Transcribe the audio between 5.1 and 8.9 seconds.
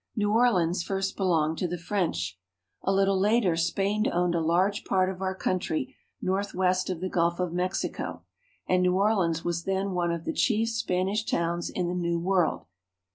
of our country northwest of the Gulf of Mexico, and